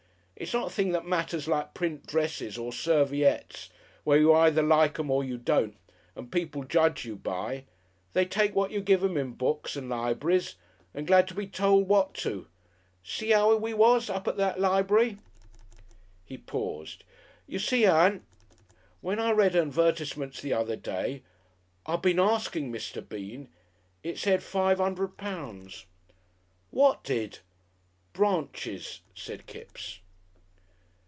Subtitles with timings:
[0.37, 3.69] It's not a thing that matters like print dresses or serviettes
[4.03, 5.77] where you either like 'em or don't,
[6.15, 7.65] and people judge you by.
[8.13, 10.55] They take what you give 'em in books and lib'ries,
[10.95, 12.47] and glad to be told what to.
[13.03, 15.19] See 'ow we was up at that lib'ry."...
[16.25, 17.03] He paused.
[17.45, 18.25] "You see, Ann
[19.03, 21.21] "Well, I read 'n 'dvertisement the other day.
[21.85, 23.07] I been asking Mr.
[23.07, 23.47] Bean.
[24.01, 25.85] It said five 'undred pounds."
[26.71, 27.41] "What did?"
[28.15, 29.99] "Branches," said Kipps.